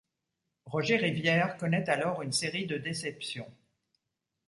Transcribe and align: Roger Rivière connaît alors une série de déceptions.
Roger 0.65 0.95
Rivière 0.97 1.57
connaît 1.57 1.87
alors 1.87 2.23
une 2.23 2.31
série 2.31 2.65
de 2.65 2.79
déceptions. 2.79 3.53